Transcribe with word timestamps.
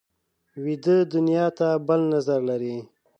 ویده 0.63 0.97
دنیا 1.13 1.45
ته 1.57 1.67
بل 1.87 2.01
نظر 2.13 2.39
لري 2.49 2.77